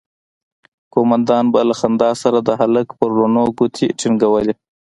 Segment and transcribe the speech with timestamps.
[0.93, 4.53] قومندان به له خندا سره د هلک پر ورنونو گوتې ټينگولې.